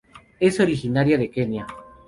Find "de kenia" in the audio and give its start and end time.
1.19-1.67